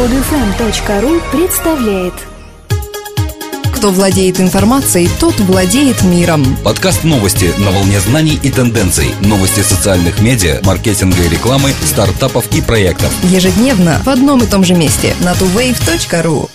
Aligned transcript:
Подфм.ру 0.00 1.20
представляет 1.30 2.14
Кто 3.76 3.90
владеет 3.90 4.40
информацией, 4.40 5.10
тот 5.20 5.38
владеет 5.40 6.02
миром. 6.02 6.56
Подкаст 6.64 7.04
новости 7.04 7.50
на 7.58 7.70
волне 7.70 8.00
знаний 8.00 8.40
и 8.42 8.50
тенденций. 8.50 9.08
Новости 9.20 9.60
социальных 9.60 10.22
медиа, 10.22 10.60
маркетинга 10.64 11.22
и 11.22 11.28
рекламы, 11.28 11.72
стартапов 11.84 12.46
и 12.56 12.62
проектов. 12.62 13.12
Ежедневно 13.24 14.00
в 14.02 14.08
одном 14.08 14.42
и 14.42 14.46
том 14.46 14.64
же 14.64 14.72
месте 14.72 15.14
на 15.20 15.32
tuwave.ru. 15.32 16.48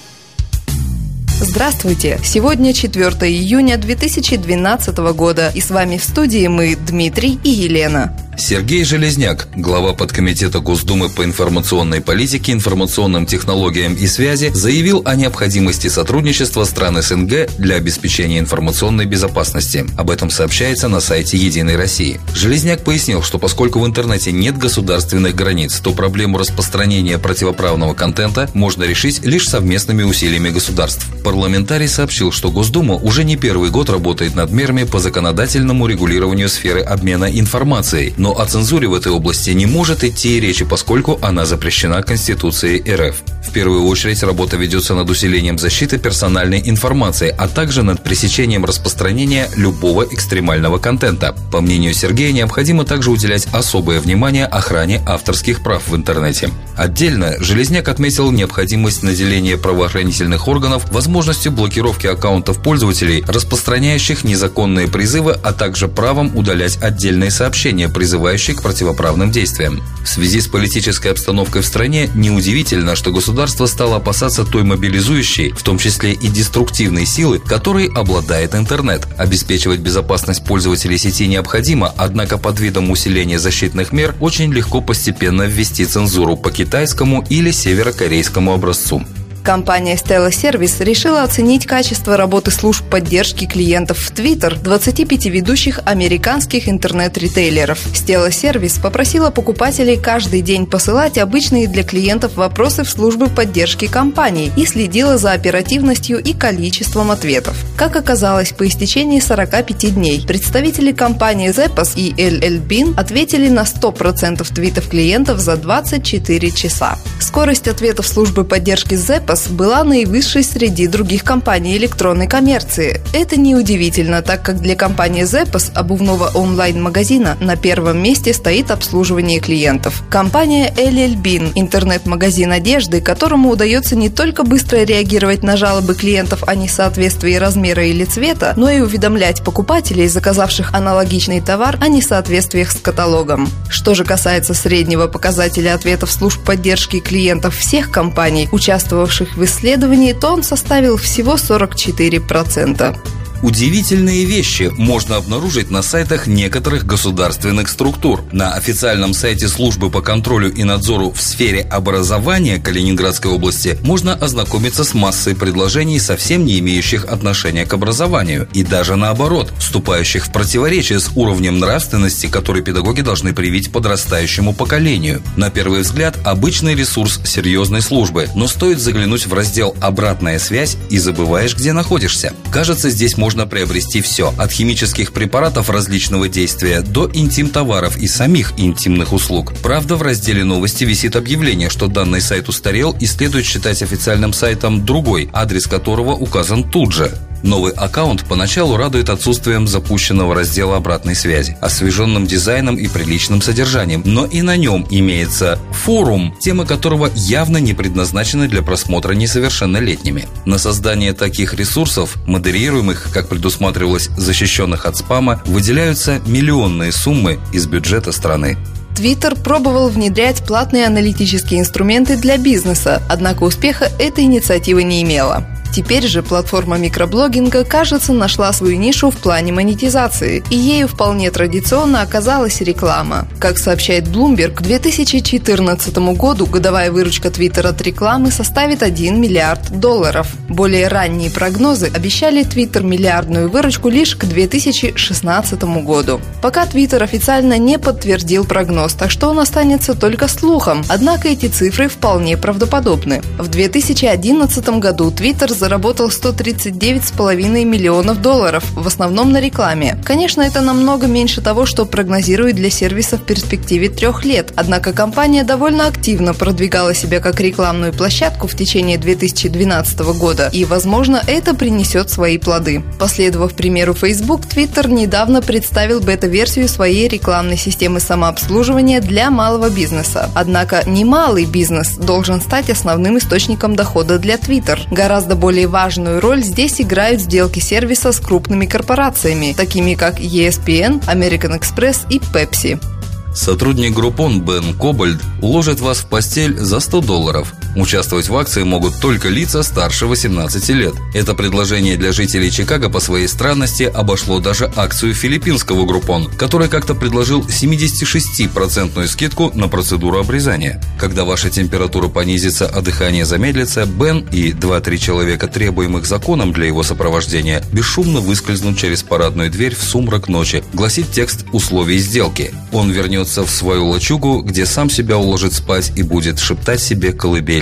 Здравствуйте! 1.28 2.20
Сегодня 2.24 2.74
4 2.74 3.10
июня 3.32 3.78
2012 3.78 4.98
года, 5.14 5.52
и 5.54 5.62
с 5.62 5.70
вами 5.70 5.98
в 5.98 6.04
студии 6.04 6.48
мы, 6.48 6.76
Дмитрий 6.76 7.38
и 7.44 7.52
Елена. 7.52 8.18
Сергей 8.38 8.84
Железняк, 8.84 9.48
глава 9.56 9.94
подкомитета 9.94 10.60
Госдумы 10.60 11.10
по 11.10 11.24
информационной 11.24 12.02
политике, 12.02 12.52
информационным 12.52 13.26
технологиям 13.26 13.96
и 13.96 14.08
связи, 14.08 14.52
заявил 14.54 15.02
о 15.06 15.16
необходимости 15.16 15.88
сотрудничества 15.88 16.66
стран 16.66 17.02
СНГ 17.02 17.50
для 17.58 17.76
обеспечения 17.76 18.40
информационной 18.40 19.06
безопасности. 19.06 19.86
Об 19.98 20.12
этом 20.12 20.30
сообщается 20.30 20.90
на 20.90 21.00
сайте 21.00 21.38
«Единой 21.38 21.78
России». 21.78 22.20
Железняк 22.36 22.84
пояснил, 22.84 23.24
что 23.24 23.40
поскольку 23.40 23.80
в 23.80 23.86
интернете 23.86 24.32
нет 24.32 24.58
государственных 24.58 25.34
границ, 25.34 25.80
то 25.80 25.94
проблему 25.94 26.38
распространения 26.38 27.18
противоправного 27.18 27.94
контента 27.94 28.50
можно 28.54 28.84
решить 28.84 29.26
лишь 29.26 29.48
совместными 29.48 30.04
усилиями 30.04 30.50
государств. 30.50 31.08
Парламентарий 31.24 31.88
сообщил, 31.88 32.32
что 32.32 32.52
Госдума 32.52 32.96
уже 32.96 33.24
не 33.24 33.38
первый 33.38 33.70
год 33.70 33.90
работает 33.90 34.36
над 34.36 34.52
мерами 34.52 34.84
по 34.84 35.00
законодательному 35.00 35.88
регулированию 35.88 36.50
сферы 36.50 36.82
обмена 36.82 37.26
информацией, 37.26 38.14
но 38.26 38.32
о 38.40 38.46
цензуре 38.48 38.88
в 38.88 38.96
этой 38.96 39.12
области 39.12 39.52
не 39.52 39.68
может 39.68 40.04
идти 40.04 40.38
и 40.38 40.40
речи, 40.40 40.66
поскольку 40.66 41.20
она 41.22 41.46
запрещена 41.46 42.02
Конституцией 42.02 42.82
РФ. 42.92 43.22
В 43.48 43.52
первую 43.52 43.86
очередь 43.86 44.24
работа 44.24 44.58
ведется 44.58 44.96
над 44.96 45.08
усилением 45.12 45.60
защиты 45.60 46.00
персональной 46.00 46.60
информации, 46.68 47.34
а 47.38 47.48
также 47.48 47.84
над 47.84 48.04
пресечением 48.04 48.66
распространения 48.66 49.48
любого 49.56 50.04
экстремального 50.10 50.80
контента. 50.80 51.36
По 51.52 51.62
мнению 51.62 51.94
Сергея, 51.94 52.32
необходимо 52.32 52.84
также 52.84 53.12
уделять 53.12 53.48
особое 53.54 54.00
внимание 54.00 54.48
охране 54.48 55.04
авторских 55.06 55.62
прав 55.62 55.88
в 55.88 55.96
интернете. 55.96 56.50
Отдельно 56.76 57.36
Железняк 57.40 57.88
отметил 57.88 58.32
необходимость 58.32 59.04
наделения 59.04 59.56
правоохранительных 59.56 60.48
органов 60.48 60.92
возможностью 60.92 61.52
блокировки 61.52 62.08
аккаунтов 62.08 62.62
пользователей, 62.62 63.24
распространяющих 63.28 64.24
незаконные 64.24 64.88
призывы, 64.88 65.38
а 65.44 65.54
также 65.54 65.88
правом 65.88 66.36
удалять 66.36 66.78
отдельные 66.82 67.32
сообщения, 67.32 67.88
призывающие 68.16 68.56
к 68.56 68.62
противоправным 68.62 69.30
действиям. 69.30 69.82
В 70.02 70.08
связи 70.08 70.40
с 70.40 70.48
политической 70.48 71.10
обстановкой 71.10 71.62
в 71.62 71.66
стране 71.66 72.10
неудивительно, 72.16 72.96
что 72.96 73.12
государство 73.12 73.66
стало 73.66 73.98
опасаться 73.98 74.46
той 74.46 74.64
мобилизующей, 74.64 75.52
в 75.52 75.64
том 75.64 75.78
числе 75.78 76.14
и 76.14 76.30
деструктивной 76.30 77.06
силы, 77.06 77.40
которой 77.40 77.88
обладает 77.88 78.56
интернет. 78.56 79.06
Обеспечивать 79.18 79.82
безопасность 79.82 80.46
пользователей 80.46 80.98
сети 80.98 81.28
необходимо, 81.28 81.94
однако 81.98 82.38
под 82.38 82.58
видом 82.62 82.90
усиления 82.90 83.38
защитных 83.38 83.92
мер 83.92 84.16
очень 84.22 84.54
легко 84.54 84.80
постепенно 84.80 85.44
ввести 85.44 85.86
цензуру 85.86 86.38
по 86.38 86.52
китайскому 86.52 87.26
или 87.30 87.52
северокорейскому 87.52 88.54
образцу. 88.54 89.04
Компания 89.46 89.94
Stella 89.94 90.30
Service 90.30 90.84
решила 90.84 91.22
оценить 91.22 91.68
качество 91.68 92.18
работы 92.18 92.50
служб 92.50 92.84
поддержки 92.90 93.46
клиентов 93.46 94.00
в 94.00 94.12
Twitter 94.12 94.60
25 94.60 95.28
ведущих 95.28 95.82
американских 95.86 96.68
интернет-ритейлеров. 96.68 97.78
Stella 97.94 98.30
Service 98.30 98.82
попросила 98.82 99.30
покупателей 99.30 99.98
каждый 99.98 100.42
день 100.42 100.66
посылать 100.66 101.20
обычные 101.20 101.68
для 101.68 101.84
клиентов 101.84 102.38
вопросы 102.38 102.84
в 102.84 102.90
службы 102.90 103.28
поддержки 103.28 103.86
компании 103.86 104.52
и 104.58 104.66
следила 104.66 105.20
за 105.20 105.34
оперативностью 105.34 106.18
и 106.18 106.34
количеством 106.34 107.12
ответов. 107.12 107.56
Как 107.78 107.96
оказалось, 107.96 108.52
по 108.52 108.68
истечении 108.68 109.20
45 109.20 109.94
дней 109.94 110.26
представители 110.26 110.92
компании 110.92 111.52
Zappos 111.52 111.94
и 111.96 112.14
LL 112.14 112.68
Bean 112.68 113.00
ответили 113.00 113.50
на 113.50 113.62
100% 113.62 114.44
твитов 114.56 114.90
клиентов 114.90 115.40
за 115.40 115.56
24 115.56 116.50
часа. 116.50 116.98
Скорость 117.20 117.68
ответов 117.68 118.08
службы 118.08 118.44
поддержки 118.44 118.96
Zappos 118.96 119.35
Airbus 119.36 119.52
была 119.52 119.84
наивысшей 119.84 120.44
среди 120.44 120.88
других 120.88 121.24
компаний 121.24 121.78
электронной 121.78 122.28
коммерции. 122.28 123.02
Это 123.14 123.38
неудивительно, 123.38 124.22
так 124.22 124.42
как 124.42 124.62
для 124.62 124.76
компании 124.76 125.24
Zappos, 125.24 125.72
обувного 125.74 126.32
онлайн-магазина, 126.34 127.38
на 127.40 127.56
первом 127.56 128.02
месте 128.02 128.34
стоит 128.34 128.72
обслуживание 128.72 129.40
клиентов. 129.40 130.04
Компания 130.10 130.74
LL 130.76 131.22
Bean, 131.22 131.52
интернет-магазин 131.56 132.52
одежды, 132.52 133.02
которому 133.02 133.50
удается 133.50 133.96
не 133.96 134.10
только 134.10 134.44
быстро 134.44 134.78
реагировать 134.78 135.44
на 135.44 135.58
жалобы 135.58 135.96
клиентов 135.96 136.44
о 136.48 136.56
несоответствии 136.56 137.36
размера 137.36 137.86
или 137.86 138.06
цвета, 138.06 138.54
но 138.56 138.70
и 138.70 138.80
уведомлять 138.80 139.44
покупателей, 139.44 140.08
заказавших 140.08 140.74
аналогичный 140.74 141.42
товар, 141.42 141.78
о 141.82 141.88
несоответствиях 141.88 142.72
с 142.72 142.76
каталогом. 142.76 143.50
Что 143.70 143.96
же 143.96 144.06
касается 144.06 144.54
среднего 144.54 145.08
показателя 145.08 145.76
ответов 145.76 146.12
служб 146.12 146.42
поддержки 146.44 147.00
клиентов 147.00 147.56
всех 147.58 147.92
компаний, 147.92 148.48
участвовавших 148.52 149.25
участвовавших 149.26 149.38
в 149.38 149.44
исследовании, 149.44 150.14
то 150.14 150.34
он 150.34 150.44
составил 150.44 150.98
всего 150.98 151.36
44%. 151.36 152.98
Удивительные 153.44 154.26
вещи 154.26 154.72
можно 154.78 155.18
обнаружить 155.18 155.70
на 155.70 155.82
сайтах 155.82 156.26
некоторых 156.26 156.86
государственных 156.86 157.70
структур. 157.70 158.24
На 158.32 158.54
официальном 158.54 159.14
сайте 159.14 159.48
службы 159.48 159.92
по 159.92 160.02
контролю 160.02 160.52
и 160.52 160.64
надзору 160.64 161.12
в 161.12 161.22
сфере 161.22 161.62
образования 161.62 162.60
Калининградской 162.60 163.32
области 163.32 163.78
можно 163.84 164.14
ознакомиться 164.14 164.84
с 164.84 164.94
массой 164.94 165.36
предложений, 165.36 166.00
совсем 166.00 166.46
не 166.46 166.60
имеющих 166.60 167.06
отношения 167.06 167.66
к 167.66 167.74
образованию, 167.74 168.48
и 168.54 168.64
даже 168.64 168.96
наоборот, 168.96 169.52
вступающих 169.60 170.26
в 170.26 170.32
противоречие 170.32 171.00
с 171.00 171.12
уровнем 171.16 171.60
нравственности, 171.60 172.28
который 172.28 172.64
педагоги 172.64 173.02
должны 173.02 173.34
привить 173.34 173.72
подрастающему 173.72 174.54
поколению. 174.54 175.22
На 175.36 175.50
первый 175.50 175.82
взгляд, 175.82 176.18
обычный 176.24 176.74
ресурс 176.74 177.20
серьезной 177.26 177.82
службы, 177.82 178.30
но 178.34 178.48
стоит 178.48 178.80
заглянуть 178.80 179.28
в 179.28 179.34
раздел 179.34 179.76
«Обратная 179.82 180.40
связь» 180.40 180.78
и 180.90 180.98
забываешь, 180.98 181.56
где 181.56 181.74
находишься. 181.74 182.34
Кажется, 182.52 182.90
здесь 182.90 183.18
можно 183.18 183.25
можно 183.26 183.48
приобрести 183.48 184.02
все– 184.02 184.36
от 184.38 184.52
химических 184.52 185.12
препаратов 185.12 185.72
различного 185.72 186.30
действия 186.30 186.82
до 186.82 187.10
интим-товаров 187.12 187.98
и 187.98 188.06
самих 188.08 188.54
интимных 188.58 189.14
услуг. 189.14 189.52
Правда, 189.64 189.96
в 189.96 190.04
разделе 190.04 190.44
«Новости» 190.44 190.84
висит 190.84 191.16
объявление, 191.16 191.72
что 191.72 191.88
данный 191.88 192.22
сайт 192.22 192.50
устарел 192.50 192.96
и 193.00 193.08
следует 193.08 193.44
считать 193.44 193.82
официальным 193.82 194.32
сайтом 194.32 194.86
другой, 194.86 195.28
адрес 195.34 195.66
которого 195.66 196.12
указан 196.12 196.70
тут 196.70 196.94
же. 196.94 197.18
Новый 197.46 197.74
аккаунт 197.74 198.26
поначалу 198.26 198.76
радует 198.76 199.10
отсутствием 199.10 199.68
запущенного 199.68 200.34
раздела 200.34 200.78
обратной 200.78 201.14
связи, 201.14 201.56
освеженным 201.62 202.26
дизайном 202.26 202.76
и 202.76 202.88
приличным 202.88 203.40
содержанием, 203.40 204.02
но 204.04 204.26
и 204.26 204.42
на 204.42 204.58
нем 204.58 204.88
имеется 204.90 205.60
форум, 205.72 206.36
темы 206.40 206.66
которого 206.66 207.12
явно 207.14 207.58
не 207.58 207.76
предназначены 207.76 208.48
для 208.48 208.64
просмотра 208.64 209.14
несовершеннолетними. 209.14 210.28
На 210.46 210.58
создание 210.58 211.14
таких 211.14 211.54
ресурсов, 211.54 212.16
модерируемых, 212.26 213.10
как 213.14 213.30
предусматривалось, 213.30 214.10
защищенных 214.18 214.88
от 214.88 214.98
спама, 214.98 215.44
выделяются 215.46 216.20
миллионные 216.26 216.92
суммы 216.92 217.38
из 217.54 217.68
бюджета 217.68 218.12
страны. 218.12 218.58
Твиттер 218.96 219.36
пробовал 219.36 219.90
внедрять 219.90 220.44
платные 220.44 220.88
аналитические 220.88 221.60
инструменты 221.60 222.18
для 222.18 222.38
бизнеса, 222.40 223.04
однако 223.08 223.44
успеха 223.44 223.92
эта 224.00 224.22
инициатива 224.22 224.80
не 224.80 225.04
имела. 225.04 225.46
Теперь 225.76 226.08
же 226.08 226.24
платформа 226.24 226.78
микроблогинга, 226.78 227.66
кажется, 227.66 228.14
нашла 228.14 228.54
свою 228.54 228.78
нишу 228.78 229.12
в 229.12 229.18
плане 229.18 229.52
монетизации, 229.52 230.42
и 230.50 230.56
ею 230.56 230.88
вполне 230.88 231.30
традиционно 231.32 232.02
оказалась 232.02 232.62
реклама. 232.62 233.28
Как 233.42 233.58
сообщает 233.58 234.08
Bloomberg, 234.08 234.54
к 234.54 234.62
2014 234.62 235.98
году 236.16 236.46
годовая 236.46 236.92
выручка 236.92 237.28
Twitter 237.28 237.68
от 237.68 237.82
рекламы 237.82 238.32
составит 238.32 238.84
1 238.84 239.20
миллиард 239.20 239.70
долларов. 239.82 240.28
Более 240.48 240.88
ранние 240.88 241.30
прогнозы 241.30 241.92
обещали 241.94 242.46
Twitter 242.46 242.82
миллиардную 242.82 243.50
выручку 243.50 243.90
лишь 243.90 244.16
к 244.16 244.24
2016 244.24 245.62
году. 245.84 246.22
Пока 246.42 246.64
Twitter 246.64 247.04
официально 247.04 247.58
не 247.58 247.78
подтвердил 247.78 248.46
прогноз, 248.46 248.94
так 248.94 249.12
что 249.12 249.28
он 249.30 249.40
останется 249.40 249.94
только 249.94 250.30
слухом, 250.30 250.86
однако 250.88 251.28
эти 251.28 251.48
цифры 251.48 251.90
вполне 251.90 252.38
правдоподобны. 252.38 253.22
В 253.38 253.50
2011 253.50 254.70
году 254.80 255.12
Twitter 255.12 255.54
заработал 255.66 256.10
139,5 256.10 257.66
миллионов 257.66 258.22
долларов, 258.22 258.64
в 258.76 258.86
основном 258.86 259.32
на 259.32 259.42
рекламе. 259.42 259.98
Конечно, 260.06 260.44
это 260.44 260.62
намного 260.62 261.08
меньше 261.08 261.42
того, 261.42 261.66
что 261.66 261.88
прогнозирует 261.88 262.56
для 262.56 262.70
сервиса 262.70 263.18
в 263.18 263.24
перспективе 263.24 263.90
трех 263.90 264.24
лет, 264.26 264.54
однако 264.56 264.94
компания 264.94 265.44
довольно 265.44 265.88
активно 265.88 266.36
продвигала 266.36 266.94
себя 266.94 267.20
как 267.20 267.40
рекламную 267.40 267.94
площадку 267.94 268.46
в 268.46 268.56
течение 268.56 269.00
2012 269.00 270.00
года, 270.20 270.52
и, 270.54 270.66
возможно, 270.66 271.20
это 271.26 271.56
принесет 271.56 272.12
свои 272.12 272.38
плоды. 272.38 272.84
Последовав 273.00 273.56
примеру 273.56 273.96
Facebook, 273.96 274.42
Twitter 274.42 274.88
недавно 274.88 275.42
представил 275.42 276.00
бета-версию 276.00 276.70
своей 276.70 277.08
рекламной 277.08 277.58
системы 277.58 278.00
самообслуживания 278.00 279.02
для 279.02 279.32
малого 279.32 279.72
бизнеса. 279.72 280.30
Однако 280.36 280.84
немалый 280.86 281.46
бизнес 281.46 281.96
должен 281.96 282.40
стать 282.40 282.70
основным 282.70 283.18
источником 283.18 283.76
дохода 283.76 284.20
для 284.20 284.36
Twitter. 284.36 284.80
Гораздо 284.92 285.36
более 285.46 285.68
важную 285.68 286.22
роль 286.22 286.42
здесь 286.42 286.82
играют 286.82 287.22
сделки 287.22 287.60
сервиса 287.60 288.12
с 288.12 288.20
крупными 288.20 288.66
корпорациями, 288.66 289.54
такими 289.56 289.94
как 289.94 290.20
ESPN, 290.20 291.06
American 291.06 291.60
Express 291.60 292.08
и 292.10 292.18
Pepsi. 292.18 292.84
Сотрудник 293.32 293.94
Группон 293.94 294.42
Бен 294.42 294.74
Кобальд 294.74 295.22
уложит 295.44 295.82
вас 295.82 296.00
в 296.00 296.08
постель 296.08 296.58
за 296.58 296.80
100 296.80 297.02
долларов. 297.02 297.54
Участвовать 297.76 298.30
в 298.30 298.38
акции 298.38 298.64
могут 298.64 299.00
только 299.02 299.28
лица 299.28 299.62
старше 299.62 300.06
18 300.06 300.70
лет. 300.70 300.94
Это 301.14 301.34
предложение 301.34 301.98
для 301.98 302.14
жителей 302.14 302.50
Чикаго 302.50 302.90
по 302.90 303.02
своей 303.02 303.28
странности 303.28 303.84
обошло 303.84 304.40
даже 304.40 304.72
акцию 304.76 305.14
филиппинского 305.14 305.86
Группон, 305.86 306.32
который 306.38 306.70
как-то 306.70 306.96
предложил 306.96 307.42
76% 307.42 309.08
скидку 309.08 309.52
на 309.54 309.68
процедуру 309.68 310.20
обрезания. 310.20 310.82
Когда 310.98 311.26
ваша 311.26 311.50
температура 311.50 312.08
понизится, 312.08 312.66
а 312.66 312.82
дыхание 312.82 313.26
замедлится, 313.26 313.86
Бен 313.86 314.26
и 314.32 314.52
2-3 314.52 314.98
человека, 314.98 315.48
требуемых 315.48 316.06
законом 316.06 316.54
для 316.54 316.68
его 316.68 316.82
сопровождения, 316.82 317.62
бесшумно 317.74 318.22
выскользнут 318.22 318.78
через 318.78 319.04
парадную 319.04 319.52
дверь 319.52 319.76
в 319.76 319.84
сумрак 319.84 320.30
ночи, 320.30 320.64
гласит 320.74 321.12
текст 321.12 321.46
условий 321.52 321.98
сделки. 321.98 322.54
Он 322.72 322.90
вернется 322.92 323.44
в 323.46 323.50
свою 323.50 323.88
лачугу, 323.88 324.42
где 324.42 324.66
сам 324.66 324.90
себя 324.90 325.18
уложит 325.18 325.54
спать 325.54 325.92
и 325.96 326.04
будет 326.04 326.40
шептать 326.40 326.82
себе 326.82 327.12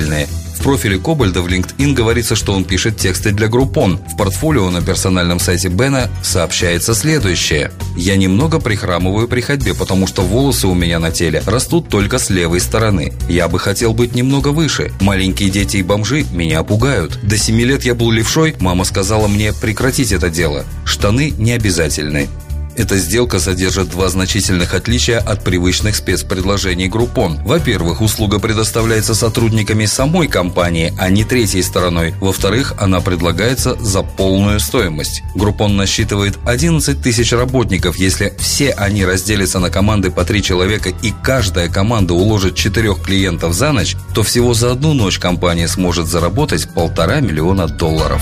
колыбельные. 0.03 0.27
В 0.55 0.63
профиле 0.63 0.97
Кобальда 0.97 1.41
в 1.41 1.47
LinkedIn 1.47 1.93
говорится, 1.93 2.35
что 2.35 2.53
он 2.53 2.63
пишет 2.63 2.95
тексты 2.95 3.31
для 3.31 3.49
Группон. 3.49 3.97
В 3.97 4.15
портфолио 4.15 4.69
на 4.69 4.81
персональном 4.81 5.39
сайте 5.39 5.67
Бена 5.67 6.09
сообщается 6.21 6.93
следующее. 6.93 7.71
«Я 7.97 8.15
немного 8.15 8.59
прихрамываю 8.59 9.27
при 9.27 9.41
ходьбе, 9.41 9.73
потому 9.73 10.07
что 10.07 10.21
волосы 10.21 10.67
у 10.67 10.73
меня 10.73 10.99
на 10.99 11.11
теле 11.11 11.43
растут 11.45 11.89
только 11.89 12.17
с 12.17 12.29
левой 12.29 12.61
стороны. 12.61 13.11
Я 13.27 13.49
бы 13.49 13.59
хотел 13.59 13.93
быть 13.93 14.15
немного 14.15 14.49
выше. 14.49 14.93
Маленькие 15.01 15.49
дети 15.49 15.77
и 15.77 15.83
бомжи 15.83 16.25
меня 16.31 16.63
пугают. 16.63 17.19
До 17.23 17.37
7 17.37 17.59
лет 17.59 17.83
я 17.83 17.93
был 17.93 18.11
левшой, 18.11 18.55
мама 18.59 18.85
сказала 18.85 19.27
мне 19.27 19.51
прекратить 19.53 20.13
это 20.13 20.29
дело. 20.29 20.65
Штаны 20.85 21.31
не 21.31 21.51
обязательны. 21.51 22.29
Эта 22.75 22.97
сделка 22.97 23.39
содержит 23.39 23.89
два 23.89 24.09
значительных 24.09 24.73
отличия 24.73 25.19
от 25.19 25.43
привычных 25.43 25.95
спецпредложений 25.95 26.87
Groupon. 26.87 27.43
Во-первых, 27.43 28.01
услуга 28.01 28.39
предоставляется 28.39 29.13
сотрудниками 29.13 29.85
самой 29.85 30.27
компании, 30.27 30.93
а 30.97 31.09
не 31.09 31.23
третьей 31.23 31.61
стороной. 31.61 32.15
Во-вторых, 32.19 32.73
она 32.79 32.99
предлагается 32.99 33.75
за 33.75 34.01
полную 34.01 34.59
стоимость. 34.59 35.21
Groupon 35.35 35.73
насчитывает 35.73 36.39
11 36.45 37.01
тысяч 37.01 37.31
работников. 37.31 37.97
Если 37.97 38.33
все 38.39 38.71
они 38.71 39.05
разделятся 39.05 39.59
на 39.59 39.69
команды 39.69 40.09
по 40.09 40.25
три 40.25 40.41
человека 40.41 40.89
и 40.89 41.13
каждая 41.23 41.69
команда 41.69 42.15
уложит 42.15 42.55
четырех 42.55 43.03
клиентов 43.03 43.53
за 43.53 43.71
ночь, 43.71 43.95
то 44.15 44.23
всего 44.23 44.53
за 44.53 44.71
одну 44.71 44.93
ночь 44.93 45.19
компания 45.19 45.67
сможет 45.67 46.07
заработать 46.07 46.73
полтора 46.73 47.19
миллиона 47.19 47.67
долларов. 47.67 48.21